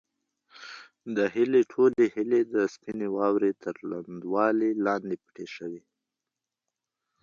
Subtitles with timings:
[1.15, 5.83] د هیلې ټولې هیلې د سپینې واورې تر لوندوالي لاندې پټې شوې وې.